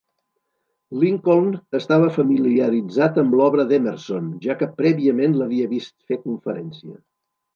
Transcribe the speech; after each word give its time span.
Lincoln 1.01 1.51
estava 1.79 2.07
familiaritzat 2.15 3.19
amb 3.23 3.37
l'obra 3.39 3.67
d'Emerson, 3.73 4.33
ja 4.47 4.57
que 4.63 4.71
prèviament 4.81 5.39
l'havia 5.41 5.71
vist 5.77 5.93
fer 6.13 6.21
conferència. 6.27 6.99